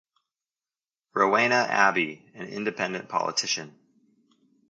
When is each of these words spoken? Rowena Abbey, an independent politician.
Rowena 1.13 1.67
Abbey, 1.69 2.27
an 2.33 2.47
independent 2.47 3.07
politician. 3.07 3.77